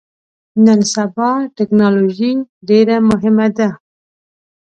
نن 0.65 0.79
سبا 0.95 1.31
ټکنالوژي 1.55 2.31
ډیره 2.69 2.95
مهمه 3.09 3.47
ده 3.57 3.69